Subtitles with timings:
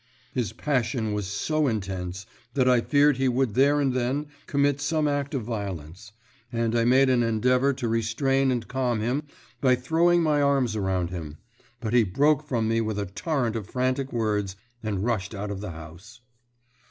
[0.33, 5.07] His passion was so intense that I feared he would there and then commit some
[5.07, 6.11] act of violence,
[6.51, 9.21] and I made an endeavour to restrain and calm him
[9.61, 11.37] by throwing my arms around him;
[11.79, 15.61] but he broke from me with a torrent of frantic words, and rushed out of
[15.61, 16.21] the house.